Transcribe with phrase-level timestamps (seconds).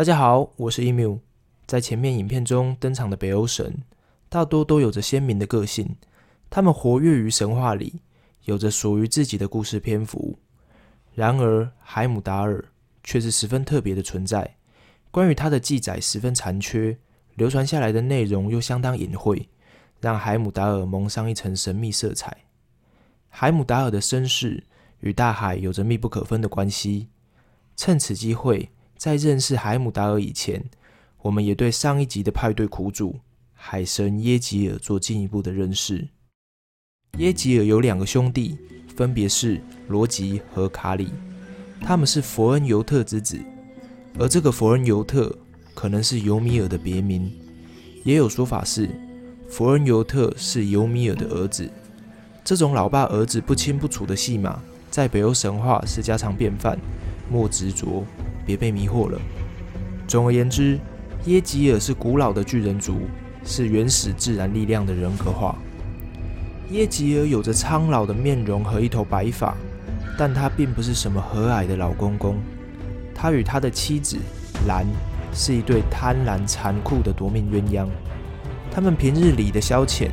[0.00, 1.18] 大家好，我是 emu。
[1.66, 3.82] 在前面影片中登场的北欧神，
[4.30, 5.94] 大多都有着鲜明的个性，
[6.48, 8.00] 他们活跃于神话里，
[8.44, 10.38] 有着属于自己的故事篇幅。
[11.14, 12.64] 然而，海姆达尔
[13.04, 14.56] 却是十分特别的存在。
[15.10, 16.96] 关于他的记载十分残缺，
[17.34, 19.50] 流传下来的内容又相当隐晦，
[20.00, 22.34] 让海姆达尔蒙上一层神秘色彩。
[23.28, 24.64] 海姆达尔的身世
[25.00, 27.10] 与大海有着密不可分的关系。
[27.76, 30.62] 趁此机会，在认识海姆达尔以前，
[31.22, 33.18] 我们也对上一集的派对苦主
[33.54, 36.06] 海神耶吉尔做进一步的认识。
[37.16, 38.58] 耶吉尔有两个兄弟，
[38.94, 41.08] 分别是罗吉和卡里，
[41.80, 43.40] 他们是佛恩尤特之子。
[44.18, 45.34] 而这个佛恩尤特
[45.74, 47.32] 可能是尤米尔的别名，
[48.04, 48.86] 也有说法是
[49.48, 51.70] 佛恩尤特是尤米尔的儿子。
[52.44, 56.78] 这种老爸儿子不清不楚的戏码，在北欧神话是家常便饭。
[57.30, 58.04] 莫执着，
[58.50, 59.18] 别被迷惑了。
[60.08, 60.76] 总而言之，
[61.26, 63.02] 耶吉尔是古老的巨人族，
[63.44, 65.56] 是原始自然力量的人格化。
[66.70, 69.54] 耶吉尔有着苍老的面容和一头白发，
[70.18, 72.38] 但他并不是什么和蔼的老公公。
[73.14, 74.16] 他与他的妻子
[74.66, 74.84] 兰
[75.32, 77.86] 是一对贪婪残酷的夺命鸳鸯。
[78.72, 80.08] 他们平日里的消遣，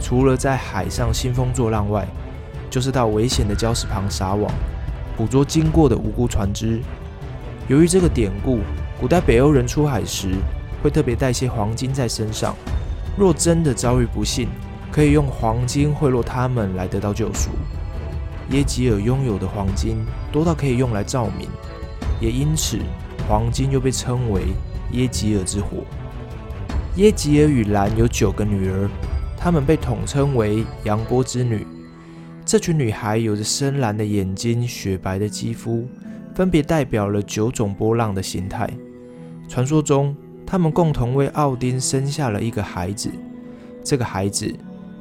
[0.00, 2.08] 除了在海上兴风作浪外，
[2.70, 4.50] 就是到危险的礁石旁撒网，
[5.14, 6.80] 捕捉经过的无辜船只。
[7.72, 8.58] 由于这个典故，
[9.00, 10.34] 古代北欧人出海时
[10.82, 12.54] 会特别带些黄金在身上，
[13.16, 14.46] 若真的遭遇不幸，
[14.90, 17.48] 可以用黄金贿赂他们来得到救赎。
[18.50, 21.48] 耶吉尔拥有的黄金多到可以用来照明。
[22.20, 22.78] 也因此，
[23.26, 24.42] 黄金又被称为
[24.90, 25.78] 耶吉尔之火。
[26.96, 28.86] 耶吉尔与兰有九个女儿，
[29.34, 31.66] 她们被统称为阳波之女。
[32.44, 35.88] 这群女孩有着深蓝的眼睛、雪白的肌肤，
[36.34, 38.68] 分别代表了九种波浪的形态。
[39.48, 40.16] 传说中，
[40.46, 43.10] 他们共同为奥丁生下了一个孩子，
[43.84, 44.54] 这个孩子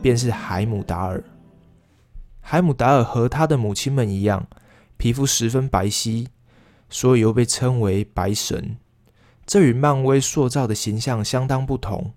[0.00, 1.22] 便是海姆达尔。
[2.40, 4.46] 海姆达尔和他的母亲们一样，
[4.96, 6.26] 皮肤十分白皙。
[6.88, 8.76] 所以又被称为白神，
[9.44, 12.12] 这与漫威塑造的形象相当不同。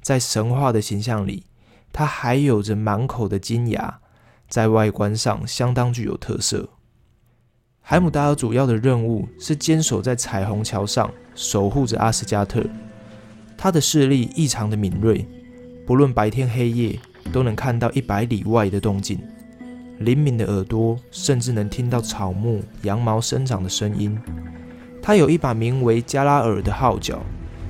[0.00, 1.44] 在神话的形象里，
[1.92, 4.00] 他还有着满口的金牙，
[4.48, 6.70] 在外观上相当具有特色。
[7.88, 12.60] 海姆达尔主要的任务是坚守在彩虹桥上，守护着阿斯加特。
[13.56, 15.24] 他的视力异常的敏锐，
[15.86, 16.98] 不论白天黑夜，
[17.32, 19.20] 都能看到一百里外的动静。
[20.00, 24.18] 灵敏的耳朵甚至能听到草木、羊毛生长的声音。
[25.00, 27.24] 他有一把名为加拉尔的号角，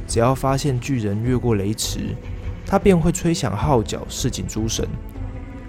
[0.08, 2.16] 只要发现巨人越过雷池，
[2.64, 4.88] 他便会吹响号角示警诸神。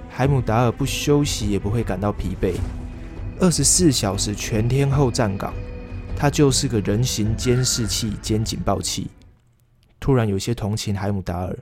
[0.07, 2.53] 海姆达尔不休息也不会感到疲惫，
[3.39, 5.53] 二十四小时全天候站岗。
[6.15, 9.07] 他就是个人形监视器兼警报器。
[9.99, 11.55] 突然有些同情海姆达尔，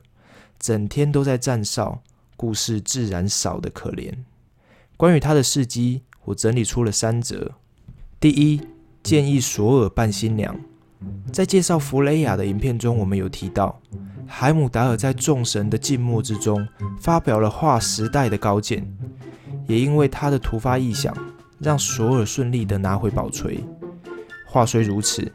[0.57, 2.01] 整天都在站哨，
[2.37, 4.13] 故事自然少得可怜。
[4.95, 7.51] 关于他的事迹，我整理出了三则。
[8.17, 8.61] 第一，
[9.03, 10.57] 建议索尔扮新娘。
[11.33, 13.77] 在介绍弗雷亚的影片中，我们有提到，
[14.25, 16.65] 海姆达尔在众神的静默之中
[16.97, 18.87] 发表了划时代的高见，
[19.67, 21.13] 也因为他的突发异想，
[21.59, 23.63] 让索尔顺利的拿回宝锤。
[24.45, 25.31] 话虽如此，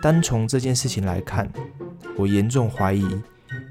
[0.00, 1.50] 单从这件事情来看，
[2.16, 3.06] 我严重怀疑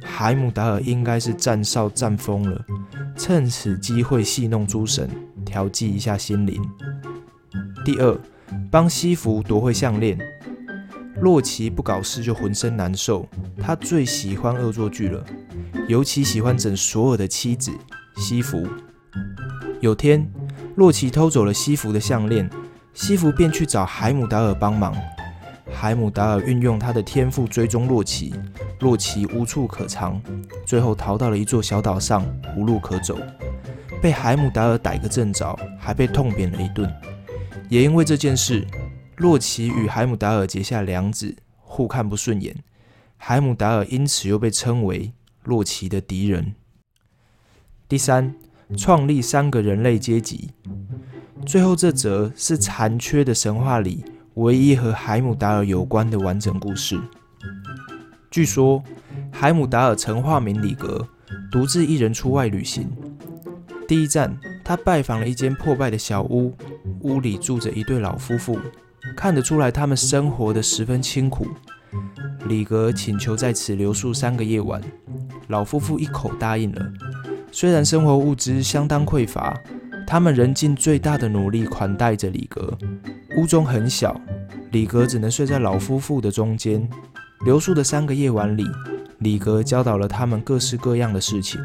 [0.03, 2.65] 海姆达尔应该是站哨站疯了。
[3.17, 5.09] 趁此机会戏弄诸神，
[5.45, 6.61] 调剂一下心灵。
[7.83, 8.19] 第二，
[8.69, 10.17] 帮西弗夺回项链。
[11.21, 13.25] 洛奇不搞事就浑身难受，
[13.57, 15.23] 他最喜欢恶作剧了，
[15.87, 17.71] 尤其喜欢整索尔的妻子
[18.17, 18.67] 西弗。
[19.79, 20.29] 有天，
[20.75, 22.49] 洛奇偷走了西弗的项链，
[22.93, 24.93] 西弗便去找海姆达尔帮忙。
[25.71, 28.33] 海姆达尔运用他的天赋追踪洛奇。
[28.81, 30.21] 洛奇无处可藏，
[30.65, 32.25] 最后逃到了一座小岛上，
[32.57, 33.17] 无路可走，
[34.01, 36.93] 被海姆达尔逮个正着，还被痛扁了一顿。
[37.69, 38.67] 也因为这件事，
[39.15, 42.53] 洛奇与海姆达尔结下梁子，互看不顺眼。
[43.15, 45.13] 海姆达尔因此又被称为
[45.43, 46.53] 洛奇的敌人。
[47.87, 48.35] 第三，
[48.77, 50.49] 创立三个人类阶级。
[51.45, 54.03] 最后这则是残缺的神话里
[54.35, 56.99] 唯一和海姆达尔有关的完整故事。
[58.31, 58.83] 据说，
[59.31, 61.07] 海姆达尔曾化名里格，
[61.51, 62.89] 独自一人出外旅行。
[63.87, 66.53] 第一站，他拜访了一间破败的小屋，
[67.01, 68.59] 屋里住着一对老夫妇，
[69.15, 71.47] 看得出来他们生活的十分清苦。
[72.47, 74.81] 里格请求在此留宿三个夜晚，
[75.47, 76.91] 老夫妇一口答应了。
[77.57, 79.57] 虽然生活物资相当匮乏，
[80.05, 82.77] 他们仍尽最大的努力款待着李格。
[83.37, 84.13] 屋中很小。
[84.71, 86.85] 李格只能睡在老夫妇的中间。
[87.45, 88.65] 留宿的三个夜晚里，
[89.19, 91.61] 李格教导了他们各式各样的事情。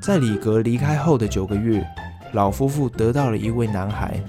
[0.00, 1.84] 在李格离开后的九个月，
[2.30, 4.22] 老夫妇得到了一位男孩。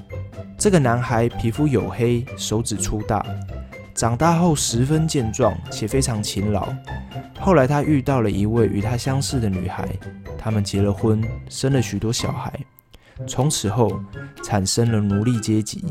[0.57, 3.23] 这个男孩皮肤黝黑，手指粗大，
[3.93, 6.67] 长大后十分健壮且非常勤劳。
[7.41, 9.89] 后来他遇到了一位与他相似的女孩，
[10.37, 12.53] 他们结了婚，生了许多小孩。
[13.27, 13.99] 从此后，
[14.43, 15.83] 产生了奴隶阶级。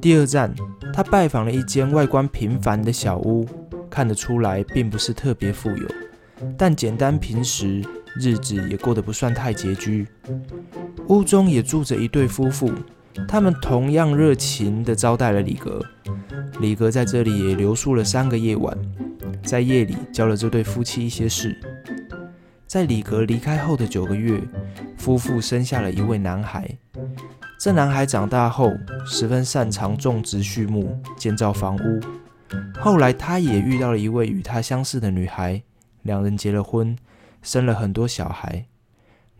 [0.00, 0.54] 第二站，
[0.92, 3.44] 他拜访了一间外观平凡的小屋，
[3.90, 5.88] 看得出来并不是特别富有，
[6.56, 7.84] 但简单平实，
[8.16, 10.06] 日子也过得不算太拮据。
[11.08, 12.72] 屋中也住着一对夫妇。
[13.28, 15.84] 他们同样热情地招待了里格，
[16.60, 18.76] 里格在这里也留宿了三个夜晚，
[19.44, 21.58] 在夜里教了这对夫妻一些事。
[22.66, 24.40] 在里格离开后的九个月，
[24.96, 26.68] 夫妇生下了一位男孩。
[27.58, 28.72] 这男孩长大后
[29.04, 32.00] 十分擅长种植畜牧、建造房屋。
[32.80, 35.62] 后来，他也遇到了一位与他相似的女孩，
[36.02, 36.96] 两人结了婚，
[37.42, 38.66] 生了很多小孩，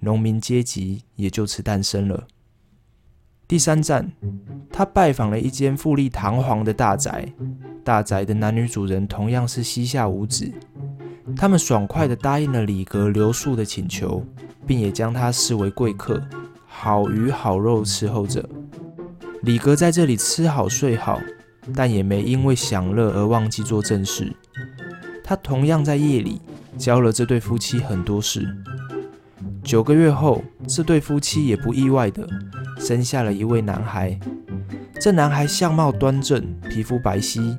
[0.00, 2.26] 农民阶级也就此诞生了。
[3.48, 4.12] 第三站，
[4.70, 7.32] 他拜访了一间富丽堂皇的大宅。
[7.84, 10.50] 大宅的男女主人同样是膝下无子。
[11.36, 14.24] 他们爽快地答应了里格留宿的请求，
[14.66, 16.22] 并也将他视为贵客，
[16.66, 18.48] 好鱼好肉伺候着。
[19.42, 21.20] 里格在这里吃好睡好，
[21.74, 24.32] 但也没因为享乐而忘记做正事。
[25.24, 26.40] 他同样在夜里
[26.76, 28.46] 教了这对夫妻很多事。
[29.64, 32.28] 九个月后，这对夫妻也不意外的。
[32.78, 34.18] 生下了一位男孩，
[35.00, 37.56] 这男孩相貌端正，皮肤白皙，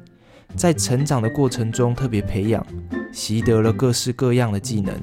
[0.56, 2.66] 在成长的过程中特别培养，
[3.12, 4.94] 习得了各式各样的技能。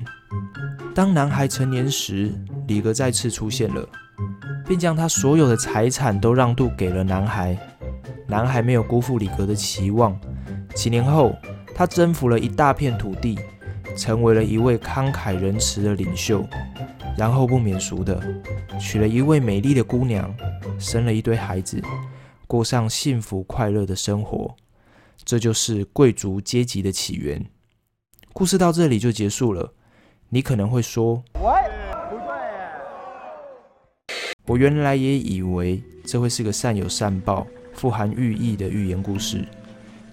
[0.94, 2.32] 当男孩成年时，
[2.66, 3.88] 里格再次出现了，
[4.66, 7.58] 并将他所有的财产都让渡给了男孩。
[8.26, 10.18] 男孩没有辜负里格的期望，
[10.74, 11.34] 几年后，
[11.74, 13.38] 他征服了一大片土地，
[13.96, 16.46] 成为了一位慷慨仁慈的领袖。
[17.16, 18.18] 然后不免俗的
[18.80, 20.32] 娶了一位美丽的姑娘，
[20.78, 21.82] 生了一堆孩子，
[22.46, 24.54] 过上幸福快乐的生活。
[25.24, 27.44] 这就是贵族阶级的起源。
[28.32, 29.72] 故事到这里就结束了。
[30.28, 31.50] 你可能会说：“不对。”
[34.46, 39.44] 我原来也以为这会是个善有善报、富含寓意的寓言故事。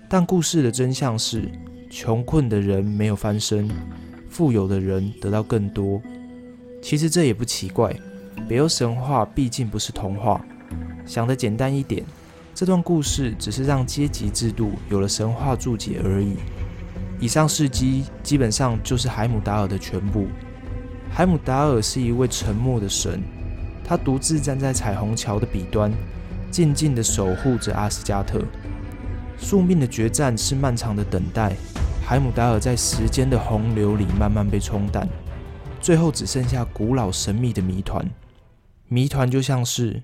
[0.10, 1.52] 但故事的真相是，
[1.90, 3.70] 穷困的人没有翻身，
[4.30, 6.02] 富有的人得到更多。
[6.82, 7.96] 其实这也不奇怪，
[8.48, 10.44] 北欧神话毕竟不是童话。
[11.06, 12.04] 想得简单一点，
[12.60, 16.38] 这段故事只是让阶级制度有了神话注解而已。
[17.20, 20.26] 以上事迹基本上就是海姆达尔的全部。
[21.12, 23.22] 海姆达尔是一位沉默的神，
[23.84, 25.94] 他独自站在彩虹桥的彼端，
[26.50, 28.44] 静静地守护着阿斯加特。
[29.38, 31.56] 宿命的决战是漫长的等待，
[32.04, 35.08] 海姆达尔在时间的洪流里慢慢被冲淡。
[35.80, 38.04] 最后只剩下古老神秘的谜团，
[38.88, 40.02] 谜团就像是：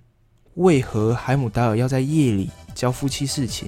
[0.56, 3.68] 为何海姆达尔要在夜里教夫妻事情？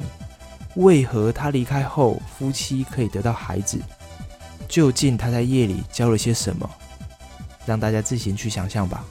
[0.75, 3.79] 为何他离开后夫妻可以得到孩子？
[4.67, 6.69] 究竟他在夜里教了些什么？
[7.65, 9.03] 让大家自行去想象吧。